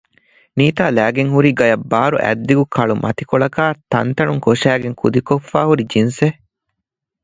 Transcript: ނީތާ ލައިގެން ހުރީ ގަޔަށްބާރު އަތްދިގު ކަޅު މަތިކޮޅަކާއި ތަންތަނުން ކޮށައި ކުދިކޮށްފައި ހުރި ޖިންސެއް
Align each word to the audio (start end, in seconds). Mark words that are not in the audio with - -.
ނީތާ 0.59 0.83
ލައިގެން 0.97 1.31
ހުރީ 1.35 1.49
ގަޔަށްބާރު 1.59 2.17
އަތްދިގު 2.25 2.63
ކަޅު 2.75 2.93
މަތިކޮޅަކާއި 3.03 3.79
ތަންތަނުން 3.91 4.41
ކޮށައި 4.45 4.79
ކުދިކޮށްފައި 5.01 5.67
ހުރި 5.69 5.83
ޖިންސެއް 5.91 6.37